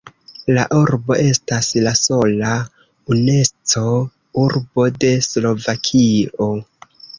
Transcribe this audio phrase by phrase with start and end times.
[0.57, 2.55] La urbo estas la sola
[3.17, 6.53] „Unesco-urbo“ de Slovakio.